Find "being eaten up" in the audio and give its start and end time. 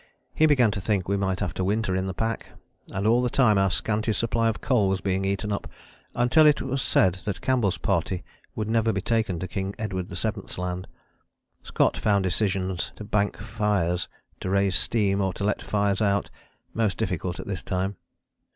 4.99-5.67